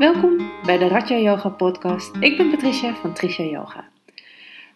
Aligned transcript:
Welkom 0.00 0.50
bij 0.64 0.78
de 0.78 0.88
Raja 0.88 1.16
Yoga 1.16 1.48
podcast. 1.48 2.16
Ik 2.20 2.36
ben 2.36 2.50
Patricia 2.50 2.94
van 2.94 3.14
Tricia 3.14 3.44
Yoga. 3.44 3.88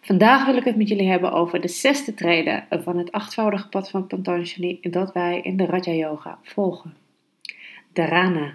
Vandaag 0.01 0.45
wil 0.45 0.55
ik 0.55 0.63
het 0.63 0.75
met 0.75 0.87
jullie 0.87 1.09
hebben 1.09 1.31
over 1.31 1.61
de 1.61 1.67
zesde 1.67 2.13
treden 2.13 2.67
van 2.69 2.97
het 2.97 3.11
achtvoudige 3.11 3.69
pad 3.69 3.89
van 3.89 4.07
Patanjali 4.07 4.77
dat 4.81 5.13
wij 5.13 5.41
in 5.41 5.57
de 5.57 5.65
Raja 5.65 5.91
Yoga 5.91 6.39
volgen. 6.41 6.93
Dharana. 7.93 8.53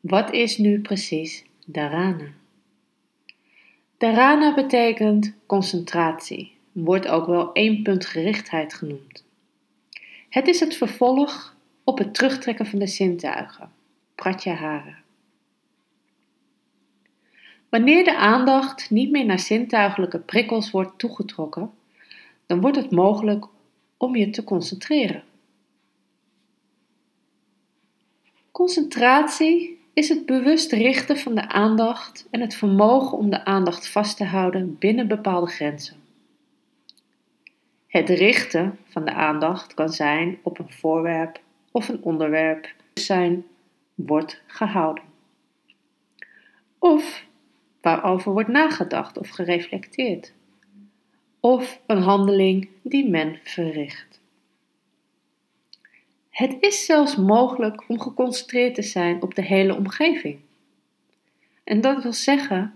Wat 0.00 0.32
is 0.32 0.58
nu 0.58 0.80
precies 0.80 1.44
dharana? 1.66 2.28
Dharana 3.98 4.54
betekent 4.54 5.34
concentratie, 5.46 6.56
wordt 6.72 7.08
ook 7.08 7.26
wel 7.26 7.52
eenpuntgerichtheid 7.52 8.74
genoemd. 8.74 9.24
Het 10.28 10.48
is 10.48 10.60
het 10.60 10.76
vervolg 10.76 11.56
op 11.84 11.98
het 11.98 12.14
terugtrekken 12.14 12.66
van 12.66 12.78
de 12.78 12.86
zintuigen, 12.86 13.76
pratyahara. 14.18 14.96
Wanneer 17.68 18.04
de 18.04 18.16
aandacht 18.16 18.90
niet 18.90 19.10
meer 19.10 19.24
naar 19.24 19.38
zintuigelijke 19.38 20.18
prikkels 20.18 20.70
wordt 20.70 20.98
toegetrokken, 20.98 21.70
dan 22.46 22.60
wordt 22.60 22.76
het 22.76 22.90
mogelijk 22.90 23.46
om 23.96 24.16
je 24.16 24.30
te 24.30 24.44
concentreren. 24.44 25.22
Concentratie 28.50 29.80
is 29.92 30.08
het 30.08 30.26
bewust 30.26 30.72
richten 30.72 31.18
van 31.18 31.34
de 31.34 31.48
aandacht 31.48 32.26
en 32.30 32.40
het 32.40 32.54
vermogen 32.54 33.18
om 33.18 33.30
de 33.30 33.44
aandacht 33.44 33.88
vast 33.88 34.16
te 34.16 34.24
houden 34.24 34.78
binnen 34.78 35.08
bepaalde 35.08 35.50
grenzen. 35.50 35.96
Het 37.86 38.08
richten 38.08 38.78
van 38.88 39.04
de 39.04 39.12
aandacht 39.12 39.74
kan 39.74 39.88
zijn 39.88 40.38
op 40.42 40.58
een 40.58 40.70
voorwerp 40.70 41.40
of 41.70 41.88
een 41.88 42.02
onderwerp 42.02 42.74
zijn 42.94 43.44
wordt 44.06 44.42
gehouden. 44.46 45.04
Of 46.78 47.26
waarover 47.80 48.32
wordt 48.32 48.48
nagedacht 48.48 49.18
of 49.18 49.28
gereflecteerd. 49.28 50.32
Of 51.40 51.80
een 51.86 52.02
handeling 52.02 52.68
die 52.82 53.08
men 53.08 53.38
verricht. 53.42 54.20
Het 56.30 56.56
is 56.60 56.84
zelfs 56.84 57.16
mogelijk 57.16 57.88
om 57.88 58.00
geconcentreerd 58.00 58.74
te 58.74 58.82
zijn 58.82 59.22
op 59.22 59.34
de 59.34 59.42
hele 59.42 59.74
omgeving. 59.74 60.38
En 61.64 61.80
dat 61.80 62.02
wil 62.02 62.12
zeggen 62.12 62.74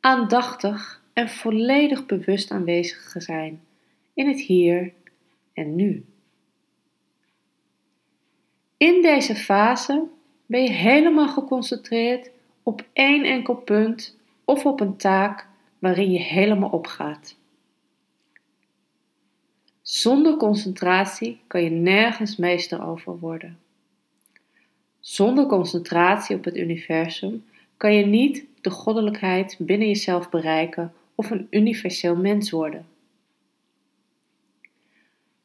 aandachtig 0.00 1.02
en 1.12 1.28
volledig 1.28 2.06
bewust 2.06 2.50
aanwezig 2.50 3.14
zijn 3.18 3.62
in 4.14 4.28
het 4.28 4.40
hier 4.40 4.92
en 5.52 5.74
nu. 5.74 6.04
In 8.76 9.02
deze 9.02 9.34
fase 9.34 10.08
ben 10.46 10.62
je 10.62 10.70
helemaal 10.70 11.28
geconcentreerd 11.28 12.30
op 12.62 12.84
één 12.92 13.24
enkel 13.24 13.54
punt 13.54 14.16
of 14.44 14.66
op 14.66 14.80
een 14.80 14.96
taak 14.96 15.46
waarin 15.78 16.10
je 16.10 16.20
helemaal 16.20 16.70
opgaat. 16.70 17.36
Zonder 19.82 20.36
concentratie 20.36 21.40
kan 21.46 21.62
je 21.62 21.70
nergens 21.70 22.36
meester 22.36 22.86
over 22.86 23.18
worden. 23.18 23.58
Zonder 25.00 25.46
concentratie 25.46 26.36
op 26.36 26.44
het 26.44 26.56
universum 26.56 27.44
kan 27.76 27.94
je 27.94 28.06
niet 28.06 28.46
de 28.60 28.70
goddelijkheid 28.70 29.56
binnen 29.58 29.88
jezelf 29.88 30.30
bereiken 30.30 30.92
of 31.14 31.30
een 31.30 31.46
universeel 31.50 32.16
mens 32.16 32.50
worden. 32.50 32.86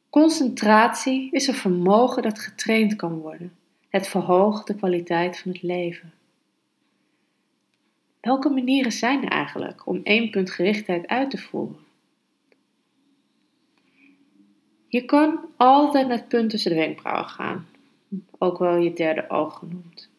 Concentratie 0.10 1.32
is 1.32 1.48
een 1.48 1.54
vermogen 1.54 2.24
dat 2.24 2.40
getraind 2.40 2.96
kan 2.96 3.14
worden. 3.14 3.54
Het 3.90 4.08
verhoogt 4.08 4.68
de 4.68 4.76
kwaliteit 4.76 5.40
van 5.40 5.52
het 5.52 5.62
leven. 5.62 6.14
Welke 8.20 8.50
manieren 8.50 8.92
zijn 8.92 9.24
er 9.24 9.30
eigenlijk 9.30 9.88
om 9.88 10.00
één 10.04 10.30
punt 10.30 10.52
gerichtheid 10.52 11.08
uit 11.08 11.30
te 11.30 11.38
voeren? 11.38 11.88
Je 14.88 15.06
kan 15.06 15.40
altijd 15.58 16.08
naar 16.08 16.18
het 16.18 16.28
punt 16.28 16.50
tussen 16.50 16.72
de 16.72 16.78
wenkbrauwen 16.78 17.30
gaan, 17.30 17.68
ook 18.38 18.58
wel 18.58 18.76
je 18.76 18.94
derde 18.94 19.30
oog 19.30 19.58
genoemd. 19.58 20.10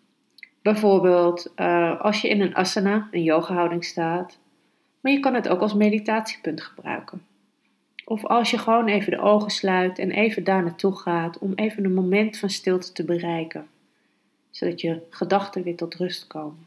Bijvoorbeeld 0.63 1.53
uh, 1.57 2.01
als 2.01 2.21
je 2.21 2.29
in 2.29 2.41
een 2.41 2.55
asana, 2.55 3.09
een 3.11 3.23
yoga-houding 3.23 3.85
staat, 3.85 4.39
maar 5.01 5.13
je 5.13 5.21
kan 5.21 5.35
het 5.35 5.49
ook 5.49 5.61
als 5.61 5.75
meditatiepunt 5.75 6.63
gebruiken. 6.63 7.23
Of 8.11 8.25
als 8.25 8.51
je 8.51 8.59
gewoon 8.59 8.87
even 8.87 9.11
de 9.11 9.21
ogen 9.21 9.51
sluit 9.51 9.99
en 9.99 10.11
even 10.11 10.45
daar 10.45 10.63
naartoe 10.63 10.97
gaat 10.97 11.39
om 11.39 11.53
even 11.55 11.85
een 11.85 11.95
moment 11.95 12.39
van 12.39 12.51
stilte 12.51 12.93
te 12.93 13.05
bereiken, 13.05 13.67
zodat 14.51 14.81
je 14.81 15.01
gedachten 15.11 15.63
weer 15.63 15.77
tot 15.77 15.95
rust 15.95 16.27
komen. 16.27 16.67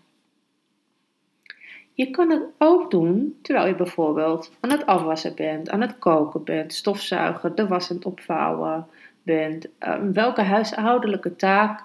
Je 1.94 2.10
kan 2.10 2.30
het 2.30 2.44
ook 2.58 2.92
doen 2.92 3.40
terwijl 3.42 3.68
je 3.68 3.76
bijvoorbeeld 3.76 4.52
aan 4.60 4.70
het 4.70 4.86
afwassen 4.86 5.36
bent, 5.36 5.70
aan 5.70 5.82
het 5.82 6.00
koken 6.00 6.44
bent, 6.44 6.74
stofzuigen, 6.74 7.56
de 7.56 7.68
was 7.68 7.90
aan 7.90 7.96
het 7.96 8.06
opvouwen 8.06 8.88
bent. 9.24 9.68
Uh, 9.80 9.96
welke 10.14 10.42
huishoudelijke 10.42 11.36
taak 11.36 11.84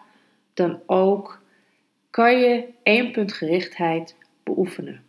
dan 0.54 0.80
ook, 0.86 1.40
kan 2.10 2.38
je 2.38 2.68
één 2.82 3.12
punt 3.12 3.32
gerichtheid 3.32 4.16
beoefenen. 4.42 5.02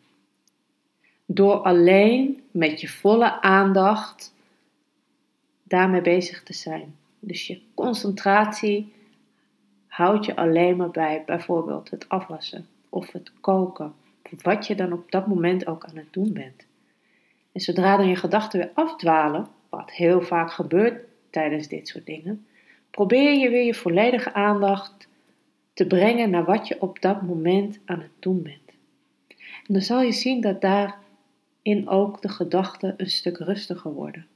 Door 1.25 1.55
alleen 1.55 2.43
met 2.51 2.81
je 2.81 2.87
volle 2.87 3.41
aandacht 3.41 4.37
daarmee 5.69 6.01
bezig 6.01 6.43
te 6.43 6.53
zijn. 6.53 6.95
Dus 7.19 7.47
je 7.47 7.61
concentratie 7.73 8.93
houdt 9.87 10.25
je 10.25 10.35
alleen 10.35 10.77
maar 10.77 10.91
bij 10.91 11.23
bijvoorbeeld 11.25 11.89
het 11.89 12.09
afwassen 12.09 12.67
of 12.89 13.11
het 13.11 13.31
koken 13.41 13.93
wat 14.41 14.67
je 14.67 14.75
dan 14.75 14.93
op 14.93 15.11
dat 15.11 15.27
moment 15.27 15.67
ook 15.67 15.85
aan 15.85 15.97
het 15.97 16.13
doen 16.13 16.33
bent. 16.33 16.65
En 17.51 17.61
zodra 17.61 17.97
dan 17.97 18.07
je 18.07 18.15
gedachten 18.15 18.59
weer 18.59 18.71
afdwalen, 18.73 19.47
wat 19.69 19.91
heel 19.91 20.21
vaak 20.21 20.51
gebeurt 20.51 21.05
tijdens 21.29 21.67
dit 21.67 21.87
soort 21.87 22.05
dingen, 22.05 22.47
probeer 22.91 23.33
je 23.33 23.49
weer 23.49 23.65
je 23.65 23.73
volledige 23.73 24.33
aandacht 24.33 25.07
te 25.73 25.87
brengen 25.87 26.29
naar 26.29 26.45
wat 26.45 26.67
je 26.67 26.81
op 26.81 27.01
dat 27.01 27.21
moment 27.21 27.79
aan 27.85 27.99
het 27.99 28.11
doen 28.19 28.43
bent. 28.43 28.69
En 29.67 29.73
dan 29.73 29.81
zal 29.81 30.01
je 30.01 30.11
zien 30.11 30.41
dat 30.41 30.61
daarin 30.61 31.87
ook 31.87 32.21
de 32.21 32.29
gedachten 32.29 32.93
een 32.97 33.09
stuk 33.09 33.37
rustiger 33.37 33.93
worden. 33.93 34.27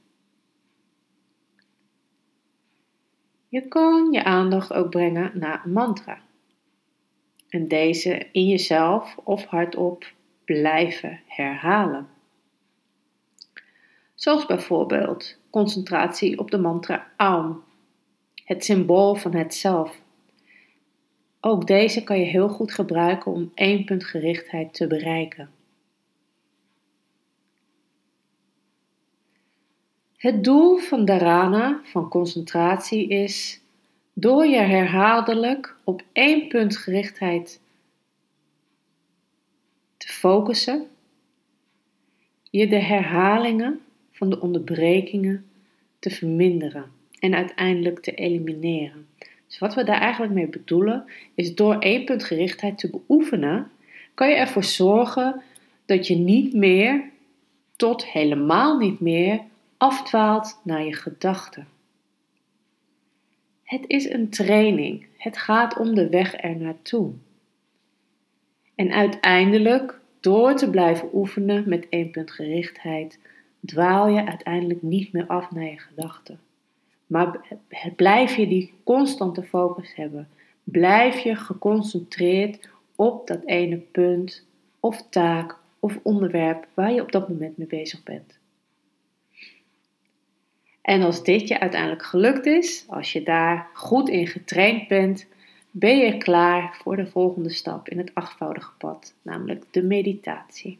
Je 3.54 3.68
kan 3.68 4.12
je 4.12 4.24
aandacht 4.24 4.72
ook 4.72 4.90
brengen 4.90 5.30
naar 5.34 5.62
een 5.64 5.72
mantra 5.72 6.18
en 7.48 7.68
deze 7.68 8.26
in 8.32 8.48
jezelf 8.48 9.16
of 9.24 9.44
hardop 9.44 10.12
blijven 10.44 11.20
herhalen. 11.26 12.08
Zoals 14.14 14.46
bijvoorbeeld 14.46 15.38
concentratie 15.50 16.38
op 16.38 16.50
de 16.50 16.58
mantra 16.58 17.12
Aum, 17.16 17.62
het 18.44 18.64
symbool 18.64 19.14
van 19.14 19.34
het 19.34 19.54
zelf. 19.54 20.00
Ook 21.40 21.66
deze 21.66 22.04
kan 22.04 22.18
je 22.18 22.26
heel 22.26 22.48
goed 22.48 22.72
gebruiken 22.72 23.32
om 23.32 23.50
één 23.54 23.84
punt 23.84 24.04
gerichtheid 24.04 24.74
te 24.74 24.86
bereiken. 24.86 25.50
Het 30.24 30.44
doel 30.44 30.76
van 30.76 31.04
dharana, 31.04 31.80
van 31.82 32.08
concentratie, 32.08 33.08
is 33.08 33.60
door 34.12 34.46
je 34.46 34.56
herhaaldelijk 34.56 35.76
op 35.84 36.02
één 36.12 36.48
punt 36.48 36.76
gerichtheid 36.76 37.60
te 39.96 40.08
focussen, 40.08 40.86
je 42.50 42.68
de 42.68 42.78
herhalingen 42.78 43.80
van 44.12 44.30
de 44.30 44.40
onderbrekingen 44.40 45.44
te 45.98 46.10
verminderen 46.10 46.90
en 47.18 47.34
uiteindelijk 47.34 48.00
te 48.00 48.14
elimineren. 48.14 49.06
Dus 49.46 49.58
wat 49.58 49.74
we 49.74 49.84
daar 49.84 50.00
eigenlijk 50.00 50.32
mee 50.32 50.48
bedoelen, 50.48 51.04
is 51.34 51.54
door 51.54 51.78
één 51.78 52.04
punt 52.04 52.24
gerichtheid 52.24 52.78
te 52.78 52.90
beoefenen, 52.90 53.70
kan 54.14 54.28
je 54.28 54.34
ervoor 54.34 54.64
zorgen 54.64 55.42
dat 55.84 56.06
je 56.06 56.16
niet 56.16 56.54
meer, 56.54 57.04
tot 57.76 58.06
helemaal 58.06 58.78
niet 58.78 59.00
meer, 59.00 59.40
afdwaalt 59.84 60.60
naar 60.62 60.84
je 60.84 60.94
gedachten. 60.94 61.66
Het 63.62 63.84
is 63.86 64.10
een 64.10 64.28
training. 64.28 65.06
Het 65.16 65.38
gaat 65.38 65.78
om 65.78 65.94
de 65.94 66.08
weg 66.08 66.42
er 66.42 66.56
naartoe. 66.56 67.12
En 68.74 68.92
uiteindelijk, 68.92 70.00
door 70.20 70.54
te 70.54 70.70
blijven 70.70 71.08
oefenen 71.12 71.68
met 71.68 71.88
één 71.88 72.10
punt 72.10 72.30
gerichtheid, 72.30 73.18
dwaal 73.60 74.08
je 74.08 74.26
uiteindelijk 74.26 74.82
niet 74.82 75.12
meer 75.12 75.26
af 75.26 75.50
naar 75.50 75.64
je 75.64 75.78
gedachten. 75.78 76.40
Maar 77.06 77.40
blijf 77.96 78.36
je 78.36 78.48
die 78.48 78.72
constante 78.84 79.42
focus 79.42 79.94
hebben. 79.94 80.28
Blijf 80.62 81.18
je 81.18 81.36
geconcentreerd 81.36 82.68
op 82.96 83.26
dat 83.26 83.44
ene 83.44 83.76
punt 83.76 84.46
of 84.80 85.06
taak 85.08 85.56
of 85.80 85.98
onderwerp 86.02 86.66
waar 86.74 86.92
je 86.92 87.02
op 87.02 87.12
dat 87.12 87.28
moment 87.28 87.56
mee 87.56 87.66
bezig 87.66 88.02
bent. 88.02 88.42
En 90.84 91.02
als 91.02 91.22
dit 91.22 91.48
je 91.48 91.60
uiteindelijk 91.60 92.04
gelukt 92.04 92.46
is, 92.46 92.84
als 92.88 93.12
je 93.12 93.22
daar 93.22 93.68
goed 93.72 94.08
in 94.08 94.26
getraind 94.26 94.88
bent, 94.88 95.26
ben 95.70 95.96
je 95.98 96.18
klaar 96.18 96.76
voor 96.82 96.96
de 96.96 97.06
volgende 97.06 97.50
stap 97.50 97.88
in 97.88 97.98
het 97.98 98.10
achtvoudige 98.14 98.72
pad, 98.78 99.14
namelijk 99.22 99.64
de 99.70 99.82
meditatie. 99.82 100.78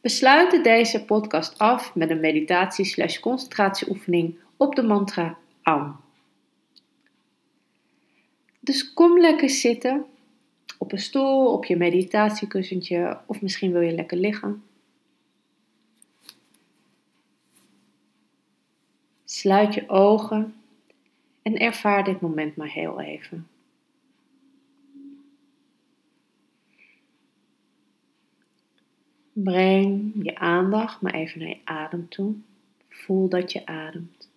We 0.00 0.08
sluiten 0.08 0.62
deze 0.62 1.04
podcast 1.04 1.58
af 1.58 1.94
met 1.94 2.10
een 2.10 2.20
meditatie 2.20 2.84
slash 2.84 3.18
concentratieoefening 3.18 4.38
op 4.56 4.74
de 4.74 4.82
mantra 4.82 5.38
Am. 5.62 6.00
Dus 8.60 8.92
kom 8.92 9.20
lekker 9.20 9.50
zitten 9.50 10.04
op 10.78 10.92
een 10.92 10.98
stoel, 10.98 11.52
op 11.52 11.64
je 11.64 11.76
meditatiekussentje 11.76 13.18
of 13.26 13.42
misschien 13.42 13.72
wil 13.72 13.80
je 13.80 13.92
lekker 13.92 14.18
liggen. 14.18 14.62
Sluit 19.32 19.74
je 19.74 19.88
ogen 19.88 20.54
en 21.42 21.58
ervaar 21.58 22.04
dit 22.04 22.20
moment 22.20 22.56
maar 22.56 22.68
heel 22.68 23.00
even. 23.00 23.48
Breng 29.32 30.12
je 30.22 30.34
aandacht 30.34 31.00
maar 31.00 31.14
even 31.14 31.38
naar 31.38 31.48
je 31.48 31.60
adem 31.64 32.08
toe. 32.08 32.34
Voel 32.88 33.28
dat 33.28 33.52
je 33.52 33.66
ademt. 33.66 34.30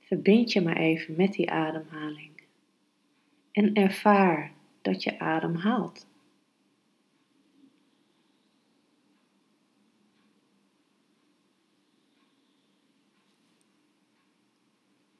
Verbind 0.00 0.52
je 0.52 0.60
maar 0.60 0.76
even 0.76 1.14
met 1.16 1.32
die 1.32 1.50
ademhaling. 1.50 2.42
En 3.52 3.74
ervaar 3.74 4.52
dat 4.82 5.02
je 5.02 5.18
adem 5.18 5.54
haalt. 5.54 6.06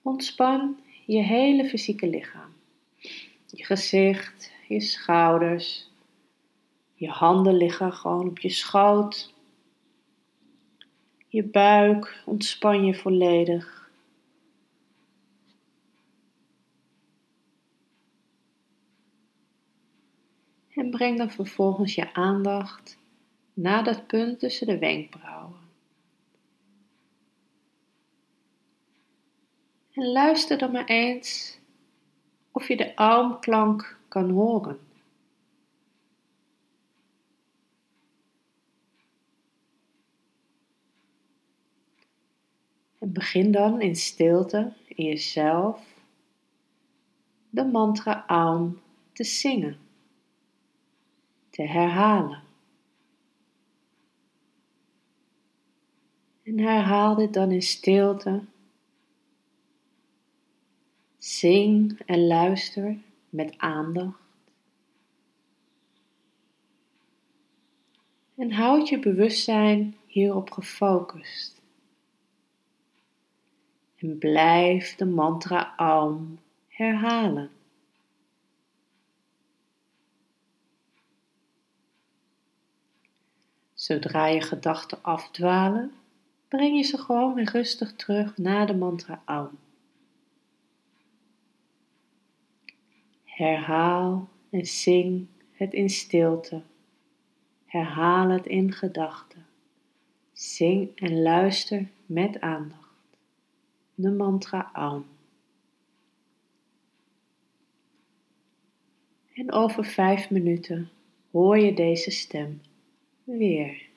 Ontspan 0.02 0.76
je 1.06 1.22
hele 1.22 1.68
fysieke 1.68 2.08
lichaam. 2.08 2.52
Je 3.46 3.64
gezicht, 3.64 4.52
je 4.68 4.80
schouders. 4.80 5.90
Je 6.94 7.08
handen 7.08 7.56
liggen 7.56 7.92
gewoon 7.92 8.28
op 8.28 8.38
je 8.38 8.48
schoot. 8.48 9.34
Je 11.28 11.44
buik 11.44 12.22
ontspan 12.26 12.84
je 12.84 12.94
volledig. 12.94 13.90
En 20.74 20.90
breng 20.90 21.18
dan 21.18 21.30
vervolgens 21.30 21.94
je 21.94 22.14
aandacht 22.14 22.98
naar 23.54 23.84
dat 23.84 24.06
punt 24.06 24.38
tussen 24.38 24.66
de 24.66 24.78
wenkbrauwen. 24.78 25.61
En 30.02 30.12
luister 30.12 30.58
dan 30.58 30.72
maar 30.72 30.84
eens 30.84 31.58
of 32.50 32.68
je 32.68 32.76
de 32.76 32.96
armklank 32.96 33.98
kan 34.08 34.30
horen. 34.30 34.80
En 42.98 43.12
begin 43.12 43.52
dan 43.52 43.80
in 43.80 43.96
stilte 43.96 44.72
in 44.86 45.04
jezelf 45.04 45.86
de 47.50 47.64
mantra 47.64 48.26
Aum 48.26 48.80
te 49.12 49.24
zingen, 49.24 49.78
te 51.50 51.62
herhalen. 51.62 52.42
En 56.42 56.58
herhaal 56.58 57.14
dit 57.14 57.32
dan 57.32 57.50
in 57.50 57.62
stilte 57.62 58.44
Zing 61.22 62.00
en 62.06 62.26
luister 62.26 62.96
met 63.30 63.58
aandacht. 63.58 64.18
En 68.36 68.52
houd 68.52 68.88
je 68.88 68.98
bewustzijn 68.98 69.96
hierop 70.06 70.50
gefocust. 70.50 71.62
En 73.96 74.18
blijf 74.18 74.94
de 74.94 75.04
mantra 75.04 75.76
Aum 75.76 76.38
herhalen. 76.68 77.50
Zodra 83.74 84.26
je 84.26 84.40
gedachten 84.40 85.02
afdwalen, 85.02 85.92
breng 86.48 86.76
je 86.76 86.82
ze 86.82 86.98
gewoon 86.98 87.34
weer 87.34 87.50
rustig 87.50 87.94
terug 87.94 88.36
naar 88.36 88.66
de 88.66 88.74
mantra 88.74 89.22
Aum. 89.24 89.61
Herhaal 93.42 94.28
en 94.50 94.66
zing 94.66 95.26
het 95.52 95.72
in 95.72 95.90
stilte. 95.90 96.62
Herhaal 97.66 98.28
het 98.28 98.46
in 98.46 98.72
gedachten. 98.72 99.46
Zing 100.32 100.98
en 100.98 101.22
luister 101.22 101.88
met 102.06 102.40
aandacht. 102.40 103.18
De 103.94 104.10
mantra 104.10 104.70
Aum. 104.72 105.04
En 109.34 109.52
over 109.52 109.84
vijf 109.84 110.30
minuten 110.30 110.90
hoor 111.30 111.58
je 111.58 111.74
deze 111.74 112.10
stem 112.10 112.60
weer. 113.24 113.88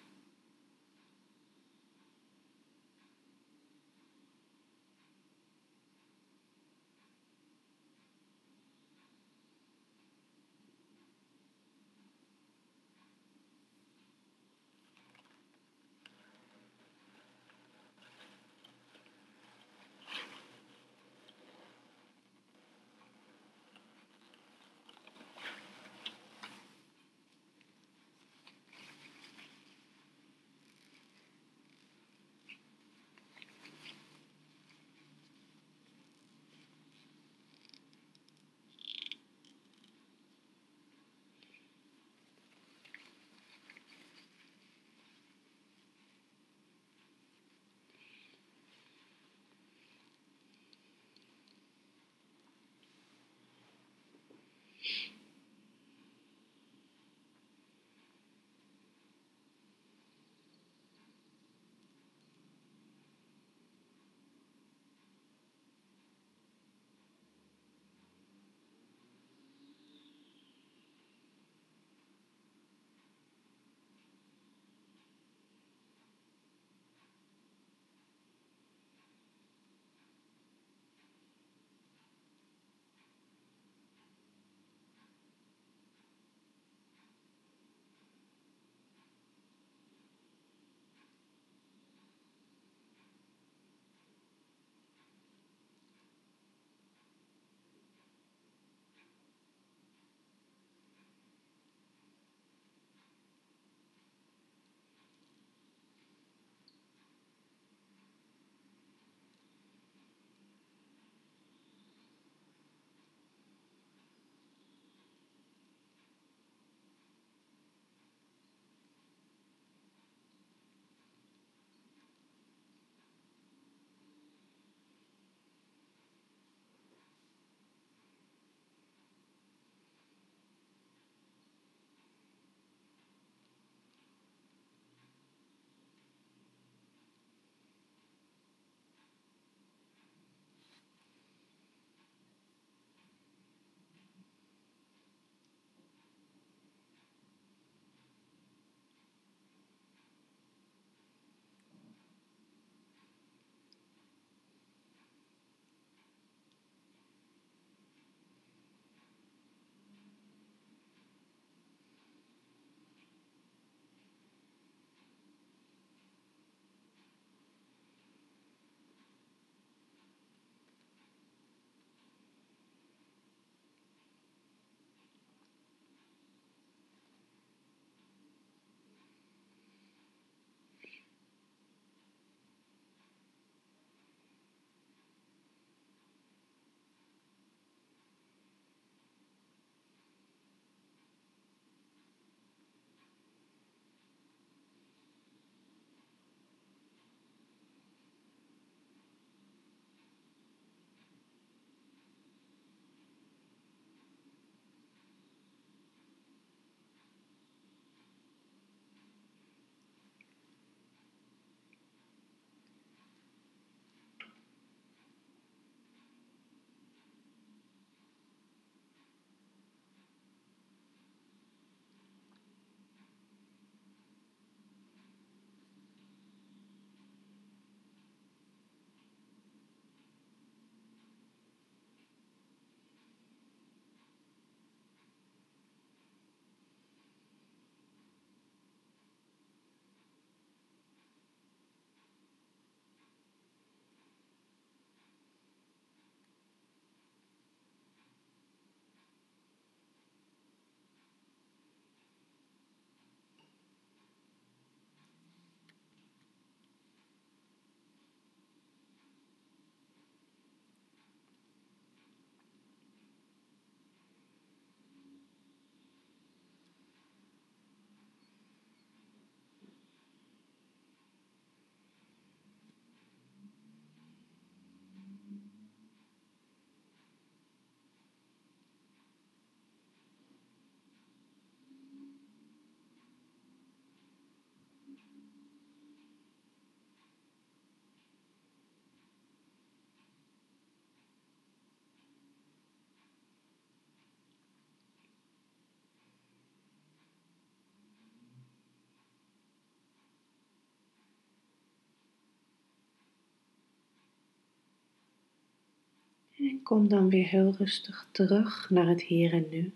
En 306.45 306.63
kom 306.63 306.87
dan 306.87 307.09
weer 307.09 307.27
heel 307.27 307.53
rustig 307.57 308.07
terug 308.11 308.69
naar 308.69 308.87
het 308.87 309.01
hier 309.01 309.33
en 309.33 309.45
nu. 309.49 309.73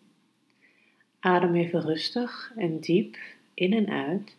Adem 1.20 1.56
even 1.56 1.82
rustig 1.82 2.54
en 2.56 2.80
diep 2.80 3.18
in 3.54 3.74
en 3.74 3.90
uit. 3.90 4.38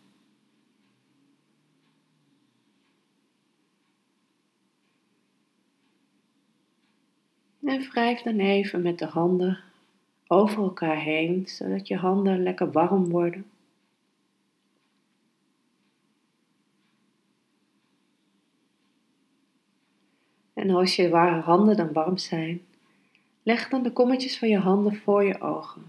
En 7.63 7.81
wrijf 7.81 8.21
dan 8.21 8.39
even 8.39 8.81
met 8.81 8.99
de 8.99 9.05
handen 9.05 9.59
over 10.27 10.63
elkaar 10.63 10.99
heen, 11.01 11.47
zodat 11.47 11.87
je 11.87 11.95
handen 11.95 12.43
lekker 12.43 12.71
warm 12.71 13.09
worden. 13.09 13.45
En 20.61 20.69
als 20.69 20.95
je 20.95 21.09
handen 21.43 21.77
dan 21.77 21.93
warm 21.93 22.17
zijn, 22.17 22.61
leg 23.43 23.69
dan 23.69 23.83
de 23.83 23.91
kommetjes 23.91 24.37
van 24.39 24.47
je 24.47 24.57
handen 24.57 24.95
voor 24.95 25.23
je 25.23 25.41
ogen. 25.41 25.83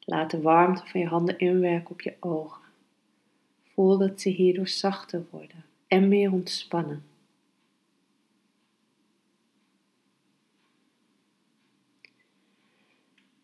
Laat 0.00 0.30
de 0.30 0.40
warmte 0.40 0.86
van 0.86 1.00
je 1.00 1.06
handen 1.06 1.38
inwerken 1.38 1.90
op 1.90 2.00
je 2.00 2.14
ogen. 2.20 2.62
Voel 3.62 3.98
dat 3.98 4.20
ze 4.20 4.28
hierdoor 4.28 4.68
zachter 4.68 5.26
worden 5.30 5.64
en 5.86 6.08
meer 6.08 6.32
ontspannen. 6.32 7.04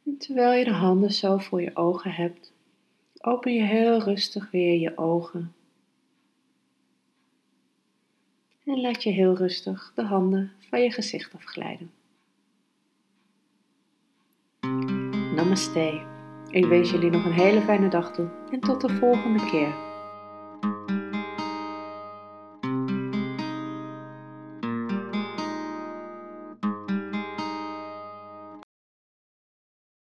En 0.04 0.18
terwijl 0.18 0.58
je 0.58 0.64
de 0.64 0.72
handen 0.72 1.12
zo 1.12 1.38
voor 1.38 1.62
je 1.62 1.76
ogen 1.76 2.12
hebt, 2.12 2.52
open 3.20 3.54
je 3.54 3.62
heel 3.62 3.98
rustig 3.98 4.50
weer 4.50 4.80
je 4.80 4.98
ogen. 4.98 5.54
En 8.64 8.80
laat 8.80 9.02
je 9.02 9.11
heel 9.11 9.37
rustig 9.37 9.92
de 9.94 10.02
handen 10.02 10.52
van 10.59 10.83
je 10.83 10.90
gezicht 10.90 11.35
afglijden. 11.35 11.90
Namaste. 15.35 16.02
Ik 16.50 16.64
wens 16.64 16.90
jullie 16.90 17.11
nog 17.11 17.25
een 17.25 17.33
hele 17.33 17.61
fijne 17.61 17.88
dag 17.88 18.12
toe 18.12 18.28
en 18.50 18.61
tot 18.61 18.80
de 18.80 18.88
volgende 18.88 19.50
keer. 19.50 19.84